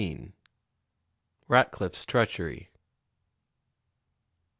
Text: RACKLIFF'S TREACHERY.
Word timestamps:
RACKLIFF'S 1.47 2.05
TREACHERY. 2.07 2.71